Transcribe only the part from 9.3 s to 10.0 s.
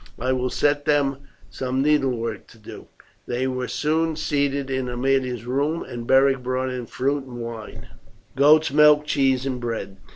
and bread.